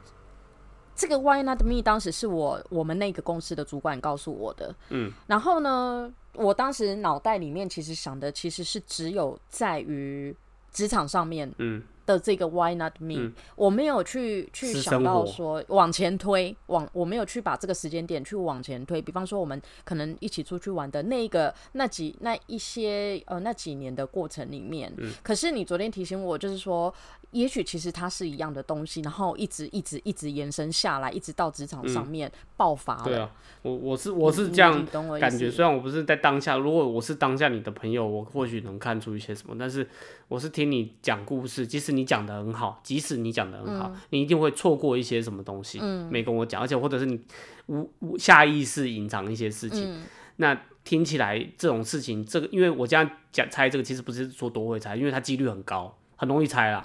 [0.95, 10.35] 这个 Why not me 当时是我我们那个公司的主管告诉我的，嗯，然后呢，我当时脑袋里面其实想的其实是只有在于
[10.73, 19.01] 职场上面，嗯，的这个 Why not me，、我没有去去想到说往前推，往我没有去把这个时间点去往前推。
[19.01, 25.13] 比方说，我们可能一起出去玩的那个那几那一些呃那几年的过程里面，嗯。
[25.23, 26.93] 可是你昨天提醒我，就是说，
[27.31, 33.03] 也许其实它是一样的东西，然后一直一直一直延伸下来，一直到职场上面爆发了。
[33.05, 33.31] 嗯对啊，
[33.63, 34.85] 我我是我是这样
[35.21, 39.89] 感觉，虽然我不是在当下，如果我是当下你的朋友，我或许能看出一些什么，但是
[40.29, 43.79] 我是听你讲故事，即使你讲的很好，即使你讲的很嗯。
[43.79, 45.81] 好，你一定会错过一些什么东西，
[46.11, 47.21] 没跟我讲，而且或者是你
[47.67, 50.03] 无无下意识隐藏一些事情，嗯。
[50.37, 56.83] 那听起来这种事情，这个因为我这样讲猜这个，其实不是说多会猜，因为它几率很高，很容易猜啦。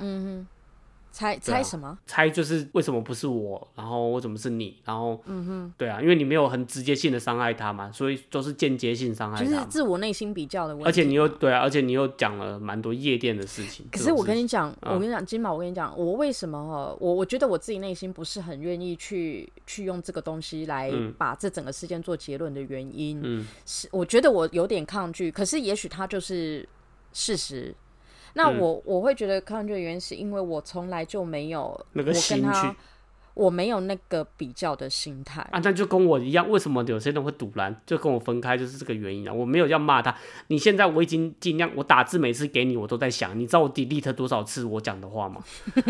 [1.12, 1.98] 猜猜什么？
[2.06, 9.58] 猜就是为什么不是我，然后为什么是你，然后嗯哼，对啊，因为你没有很直接性的伤害他嘛，所以都是间接性伤害就是。
[9.70, 10.88] 自我内心比较的问题。
[10.88, 13.86] 而且你又对啊，而且你又讲了蛮多夜店的事情。
[13.92, 26.68] 可是我跟你讲，嗯我跟你讲，金宝，我跟你讲，我为什么哦，我我觉得我自己内心不是很愿意去去用这个东西来把这整个事件做结论的原因，嗯是我觉得我有点抗拒，可是也许它就是
[27.14, 27.76] 事实。
[28.34, 32.68] 那嗯我、我会觉得抗拒的原因是因为我从来就没有那个心去，
[33.34, 35.42] 我没有那个比较的心态。
[35.52, 39.34] 啊，那就跟我一样，为什么有些人会堵拦，就跟我分开，就是这个原因啊。
[39.34, 40.14] 我没有要骂他，
[40.48, 45.42] 你现在我已经尽量，我打字每次给你，我都在想，你知道我 delete 多少次我讲的话吗？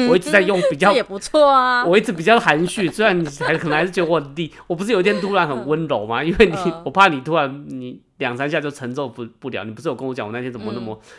[0.10, 6.24] 我一直在用比 较也不错啊，我一直比较含蓄，虽然你还可能还是觉得我很低，我不是有一天突然很温柔吗？
[6.24, 9.64] 因为你，嗯我怕你突然你两三下就承受不不了。
[9.64, 10.94] 你不是有跟我讲我那天怎么那么？
[10.94, 11.10] 嗯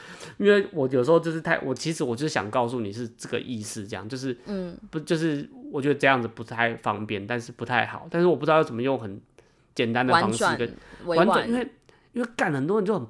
[0.41, 9.21] 因为我有时候就是太，我其实我就是想告诉你是这个意思，这样就是，嗯，不就是我觉得这样子不太方便，但是不太好，但是我不知道要怎么用很
[9.75, 10.75] 简单的方式跟
[11.05, 11.55] 委婉转，因。
[11.55, 11.69] 为
[12.13, 13.07] 因为干很多人就很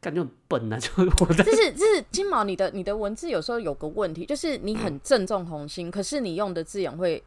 [0.00, 7.22] 感觉很笨啊， 就是我在这是就是金毛，你的你的文字有时候有个问题，就是你很正中红心，可是你用的字眼会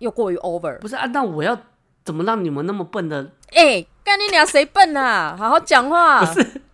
[0.00, 0.78] 又过于 over。
[0.80, 1.58] 不是啊，那我要
[2.04, 5.34] 怎么让你们那么笨的哎、干你俩谁笨啊？
[5.34, 6.22] 好好讲话。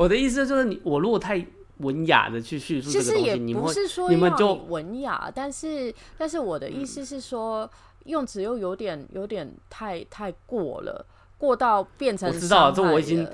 [0.00, 7.70] 我的意思就是你，我如果太文雅的去叙述其实也这个东西，你们会不是说你们就文雅，但是但是我的意思是说，
[8.06, 11.04] 用词又有点有点太太过了，
[11.36, 13.30] 过到变成我知道这我已经了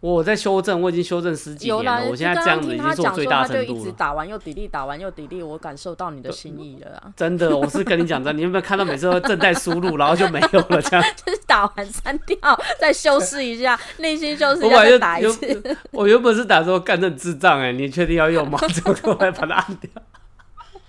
[0.00, 3.92] 我在修正，我已经修正十几年了，我现在这样子已经是我最大他就一直程度。
[3.92, 7.12] 打完又抵力，打完又抵力，我感受到你的心意了啊！
[7.16, 11.04] 真的，我是跟你讲真的，你有没有看到每次都正在输入，然后就没有了这样？
[11.24, 12.38] 就是打完删掉，
[12.80, 15.76] 再修饰一下， 内心修饰一下，再打一次。
[15.90, 18.58] 我原本是打说干这智障哎、你确定要用吗？
[18.68, 19.90] 结果后来把它按掉。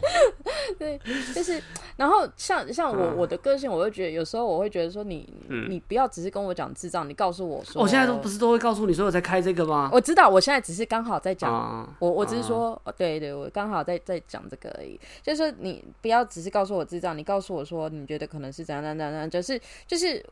[0.80, 1.00] 对，
[1.34, 1.62] 就是，
[1.98, 5.28] 然后像像我嗯我的个性，我会觉得有时候我会觉得说你
[5.70, 9.90] 你不要只是跟我讲智障，你告诉我说，我现在都不是都会告诉你，说我在开这个吗？
[9.92, 15.00] 我知道，我现在只是刚好在讲，啊，我我只是说，哦对对，我刚好在在讲这个而已。
[15.22, 20.24] 就是说你不要只是告诉我智障，你告诉我说你觉得可能是怎样怎样怎样，就是就是。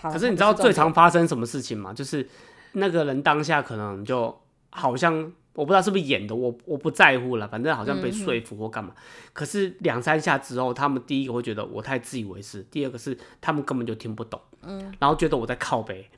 [0.00, 1.92] 可是你知道最常发发生什么事情吗？
[1.92, 2.26] 就是
[2.72, 4.34] 那个人当下可能就
[4.70, 8.94] 好像我不知道是不是演的，我我不在乎了，反正好像被说服或干嘛。
[9.32, 16.08] 可是两三下之后，他们第一个会觉得我太自以为是，第二个是他们根本就听不懂，嗯，然后觉得我在靠背。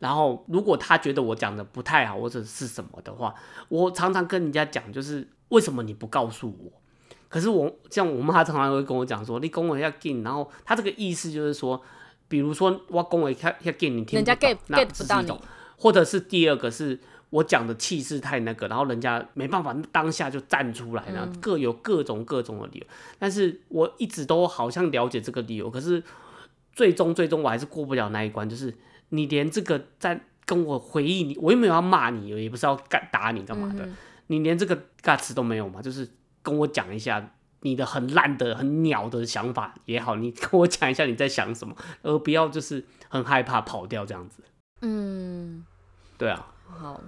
[0.00, 3.34] 然后如果他觉得我讲的不太好或者是什么的话，
[3.68, 6.72] 我常常跟人家讲，就是为什么你不告诉我？
[7.28, 11.80] 可是我像我妈常常会跟我讲说，你跟我要进，然后他这个意思就是说，
[12.28, 15.40] 比如说我跟我要要进，你听人家不懂 get 那 get 不到你是一种，
[15.78, 17.00] 或者是第二个是
[17.34, 22.86] 我讲的气势太那个，然后人家没办法当下就站出来，然后各有各种各种的理由。
[23.18, 26.02] 但是我一直都好像了解这个理由，可是
[26.72, 28.72] 最终最终我还是过不了那一关，就是
[29.08, 33.88] 你连这个在跟我回忆你，我又没有要骂你，也不是要干打你干嘛的，
[34.28, 35.82] 你连这个 guts 都没有嘛？
[35.82, 36.08] 就是
[36.42, 37.30] 跟我讲一下。
[37.66, 44.42] 你的很烂的、很鸟的想法也好，你跟我讲一下你在想什么，而不要就是很害怕跑掉这样子。
[44.82, 45.64] 嗯，
[46.18, 47.00] 对啊，好，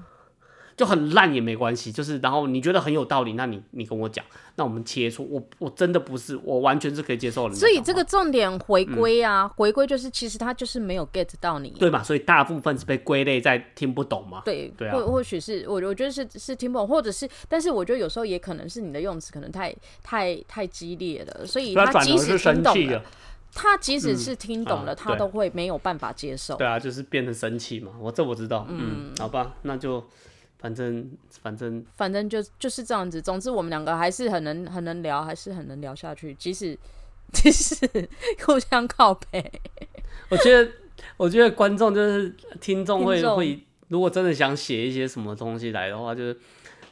[0.76, 4.24] 就很烂也没关系，就是然后你觉得很有道理，那你你跟我讲，
[4.56, 5.22] 那我们切磋。
[5.24, 12.02] 我我真的不是，我完全是可以接受人家讲话所以这个重点回归啊，回归就是其实他就是没有 get 到你，对嘛？
[12.02, 14.42] 所以大部分是被归类在听不懂嘛。
[14.44, 23.02] 对，对啊或或许是我我觉得是是听不懂，或者是，但是我觉得有时候也可能是你的用词可能太太太激烈了，所以他他即使是听懂了生气了，，
[23.54, 26.56] 他即使是听懂了，啊他都会没有办法接受。
[26.56, 27.92] 对啊，就是变成生气嘛。
[27.98, 30.04] 我这我知道，嗯，好吧，那就
[30.58, 31.10] 反正
[31.42, 33.20] 反正反正就就是这样子。
[33.20, 36.78] 总之，我们两个还是很能很能聊，还是很能聊下去，即使
[37.32, 37.76] 即使
[38.44, 39.52] 互相靠背。
[40.28, 40.70] 我觉得，
[41.16, 46.36] 我觉得观众就是听众会会，如果真的想写一些什么东西来的话，就是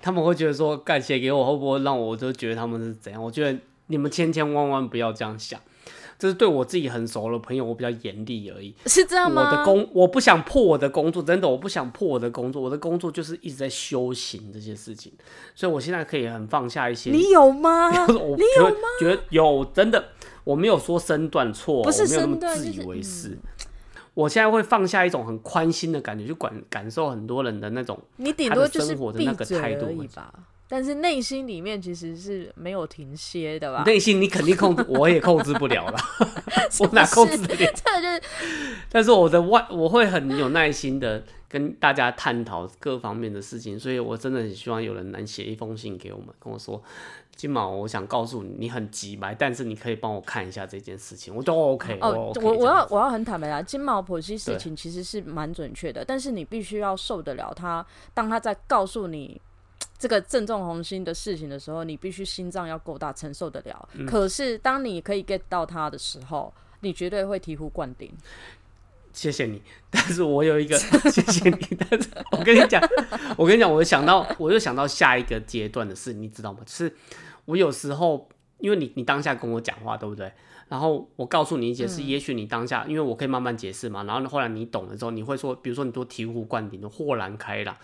[0.01, 3.23] 他们会觉得说，干写给我会不会让我就觉得他们是怎样？
[3.23, 5.61] 我觉得你们千千万万不要这样想，
[6.19, 8.75] 这是对我自己很熟的朋友，我比较严厉而已。
[8.87, 9.51] 是这样吗？
[9.51, 12.63] 我的工，我不想破我的工作，真的，我不想破我的工作。
[12.63, 15.13] 我的工作就是一直在修行这些事情，
[15.55, 17.11] 所以我现在可以很放下一些。
[17.11, 17.91] 你有吗？
[18.09, 20.05] 我觉得觉得有真的，
[20.45, 23.39] 我没有说身段错，不是我没有那么身段自以就是为是。
[24.15, 29.87] 我现在会放下一种很宽心的感觉，去感感受很多人的那种你顶多就是生活的那个嘴态度。
[30.69, 33.85] 但是内心里面其实是没有停歇的吧？
[33.85, 35.99] 内心，你肯定控制，我也控制不了了，
[36.81, 37.73] 我哪控制得了？
[37.75, 38.23] 这就是
[38.89, 46.83] 但是我的外，我会很有耐心的跟大家探讨各方面的事情，所以我真的很希望有人能写一封信给我们，跟我说，
[47.37, 57.85] 金毛，我想告诉你，你很急白，但是你可以帮我看一下这件事情，我都 OK，哦，我 OK 我要我要很坦白啊，金毛剖析事情其实是蛮准确的，但是你必须要受得了他，
[58.15, 59.41] 当他在告诉你
[60.05, 63.89] 这个正中红心的事情的时候，你必须心脏要够大，承受得了。
[63.95, 68.13] 嗯可是当你可以 get 到他的时候，你绝对会醍醐灌顶。
[69.15, 70.77] 谢谢你，但是我有一个
[71.09, 72.83] 谢谢你，但是我跟你讲，
[73.39, 76.59] 我跟你讲，我想到我又想到下一个阶段的事，你知道吗？
[76.67, 76.95] 就是
[77.47, 78.29] 我有时候
[78.59, 80.31] 因为你你当下跟我讲话，对不对？
[80.69, 87.77] 然后我告诉你一些事，也许你当下，因为我可以慢慢解释嘛，然后后来你懂了之后，你会说，比如说你都醍醐灌顶，豁然开朗。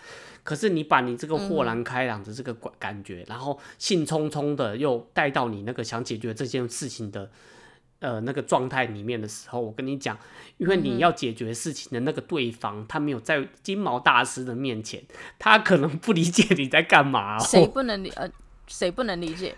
[0.42, 7.30] 可是你把你这个豁然开朗的这个感感觉，然后兴冲冲的又带到你那个想解决这件事情的
[7.98, 10.18] 呃那个状态里面的时候，我跟你讲，
[10.56, 15.02] 因为你要解决事情的那个对方，他没有在金毛大师的面前，
[15.38, 17.44] 他可能不理解你在干嘛、哦。
[17.44, 18.28] 谁不能理呃
[18.66, 19.54] 谁不能理解？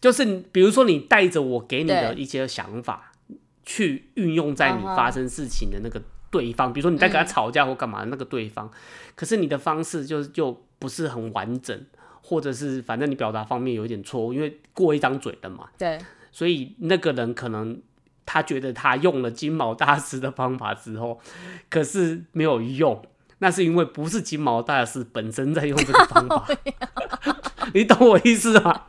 [0.00, 3.12] 就是比如说你带着我给你的一些想法，
[3.64, 8.70] 去运用在你发生事情的那个对方，比如说你在跟他嗯吵架或干嘛的那个对方，
[9.14, 11.78] 可是你的方式就就不是很完整，
[12.22, 15.98] 或者是反正你表达方面有一点错误，因为过一张嘴的嘛，对，
[16.30, 17.80] 所以那个人可能
[18.26, 21.18] 他觉得他用了金毛大师的方法之后，
[21.70, 23.02] 可是没有用，
[23.38, 26.46] 那是因为不是金毛大师本身在用这个方法，
[27.74, 28.82] 你懂我意思吗？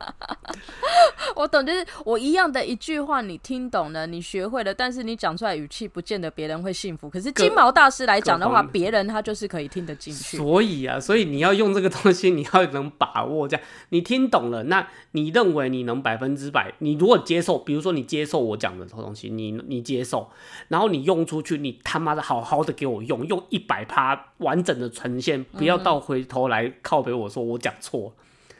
[1.36, 7.08] 我懂，就是我一样的一句话，你听懂了，你学会了，但是你讲出来语气不见得别人会信服。
[7.08, 10.36] 可是金毛大师来讲的话，别人他就是可以听得进去。
[10.36, 20.30] 所以啊，所以你要用这个东西，你要能把握这样，你听懂了，那你认为你能百分之百，你如果接受，比如说你接受我讲的东西，你你接受，
[20.68, 28.14] 然后你用出去，你他妈的好好的给我用，用一百趴完整的呈现，不要到回头来靠北我说我讲错。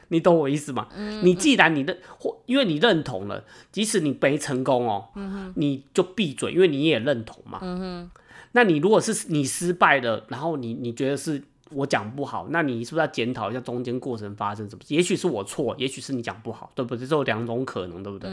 [0.09, 0.89] 你懂我意思吗？
[1.23, 5.09] 你既然你认或因为你认同了，即使你没成功哦，
[5.57, 7.61] 你就闭嘴，因为你也认同嘛。
[8.53, 14.83] 那你如果是你失败了，然后你你觉得是我讲不好，那你是不是要检讨一下中间过程发生什么？
[14.89, 17.07] 也许是我错，也许是你讲不好，对不对？
[17.07, 18.31] 这有两种可能，对不对？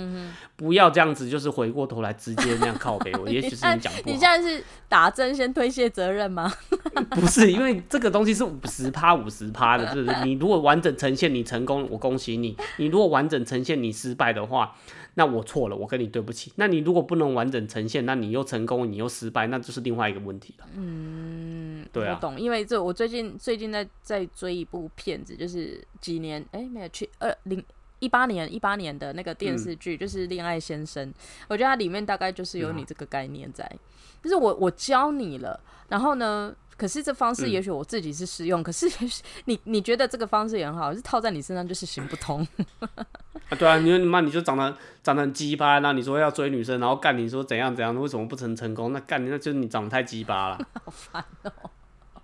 [0.55, 4.21] 不要这样子，就是回过头来直接那样靠背我， 也许是你讲不好你现。
[4.21, 6.51] 在是打针先推卸责任吗？
[7.11, 14.75] 不是，因为这个东西是五十趴五十趴的，就是你如果完整呈现你成功，我恭喜你；你如果完整呈现你失败的话，
[15.15, 16.51] 那我错了，我跟你对不起。
[16.55, 20.65] 那你如果不能完整呈现，那你又成功，你又失败，那就是另外一个问题了。
[20.75, 27.63] 嗯，对啊，我懂，因为这我最近最近在在追一部片子，就是几年哎、没有去二零
[27.99, 31.07] 一八年一八年的那个电视剧，就是《恋爱先生》。
[31.47, 33.69] 我觉得它里面大概就是有你这个概念在，
[34.21, 36.55] 就是我我教你了，然后呢。
[36.77, 42.45] 可是这方式也许我自己是适用，可是也许你你觉得这个方式也很好，是套在你身上就是行不通。
[43.47, 48.91] 啊，对啊，你说你妈你就长得长得很鸡巴，那你说要追女生，然后干你说怎样怎样，为什么不成成功？
[48.91, 50.67] 那干你那就是你长得太鸡巴了。
[50.83, 51.51] 好烦哦、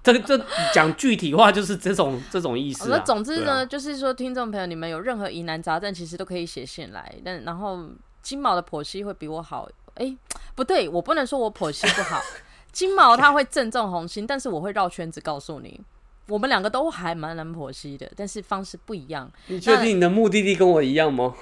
[0.04, 7.14] 这个这讲具体话就是这种 这种意思那总之呢，啊就是说，听众朋友，你们有任何疑难杂症，其实都可以写信来。
[7.24, 7.89] 但然后
[8.22, 10.18] 金毛的剖析会比我好，哎、
[10.56, 12.22] 不对，我不能说我剖析不好。
[12.72, 15.80] 金毛他会正中红心，但是我会绕圈子告诉你，
[16.28, 21.36] 我们两个都还蛮能剖析的，但是方式不一样，你确定你的目的地跟我一样吗？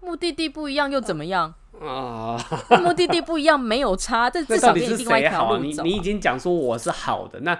[0.00, 1.52] 目的地不一样又怎么样？
[1.67, 1.67] 啊，
[2.82, 5.58] 目的地不一样没有差，但那至到底是少给你另外一谁好啊？
[5.62, 5.84] 你条路走啊。
[5.84, 7.58] 你已经讲说我是好的，那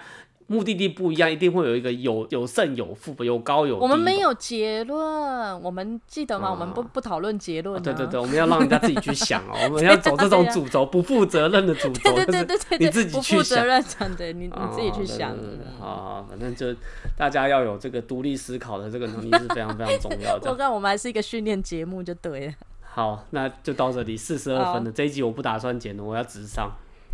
[0.50, 3.80] 目的地不一样，一定会有一个有有胜有负，有高有低。
[3.82, 4.18] 我们没。
[4.18, 6.50] 有结论，我们记得吗？
[6.50, 7.82] 我们不不讨论结论、啊。
[7.82, 13.38] 对对对，我们要让人家自己去想哦， 我们要走这种主轴，不负责任的主轴，对对对对对，你自己不去想。
[13.38, 15.34] 负责任，真的，你你自己去想。
[15.36, 16.74] 对对对好，反正就
[17.16, 20.48] 大家要有这个独立思考的这个能力是非常非常重要的。
[20.50, 22.52] 我看我们还是一个训练节目就对了。
[22.98, 24.90] 好，那就到这里，四十二分了。
[24.90, 26.68] 这一集我不打算剪了，我要直上，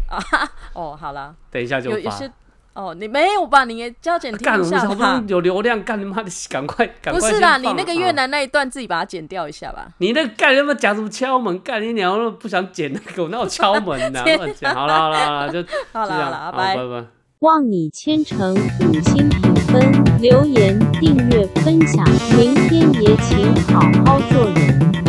[0.72, 1.96] 哦，好了，等一下就发。
[1.98, 2.32] 有有些
[2.72, 3.66] 哦，你没有吧？
[3.66, 9.86] 你也交剪干，听一下好不有流量，干你妈的，赶快赶快先不是啦，你那个越啊南那一段自己把它剪掉一下吧。
[9.98, 11.60] 你那干他妈讲什么敲门？
[11.60, 12.18] 干你娘！
[12.18, 14.74] 我不想剪那个，我那有敲门呢、天 乱讲。
[14.74, 15.62] 好了好了好了，就
[15.92, 17.06] 好啦好这样，好啦拜拜拜。
[17.40, 22.02] 望你千诚五星评分、留言、订阅、分享，
[22.38, 25.03] 明天也请好好做。